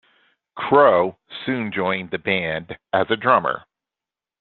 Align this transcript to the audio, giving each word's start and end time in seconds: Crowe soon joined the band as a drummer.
Crowe 0.55 1.19
soon 1.45 1.71
joined 1.71 2.09
the 2.09 2.17
band 2.17 2.75
as 2.91 3.05
a 3.11 3.15
drummer. 3.15 3.65